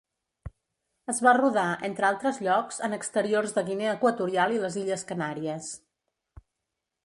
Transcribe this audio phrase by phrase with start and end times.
[1.11, 5.73] Es va rodar, entre altres llocs, en exteriors de Guinea Equatorial i les Illes Canàries.